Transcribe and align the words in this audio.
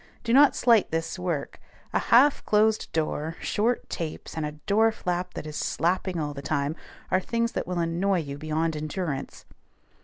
Do 0.23 0.33
not 0.33 0.55
slight 0.55 0.89
this 0.89 1.19
work: 1.19 1.59
a 1.93 1.99
half 1.99 2.43
closed 2.43 2.91
door, 2.91 3.35
short 3.39 3.87
tapes, 3.87 4.35
and 4.35 4.43
a 4.47 4.53
door 4.53 4.91
flap 4.91 5.35
that 5.35 5.45
is 5.45 5.55
slapping 5.55 6.19
all 6.19 6.33
the 6.33 6.41
time, 6.41 6.75
are 7.11 7.19
things 7.21 7.51
that 7.51 7.67
will 7.67 7.77
annoy 7.77 8.17
you 8.21 8.39
beyond 8.39 8.75
endurance. 8.75 9.45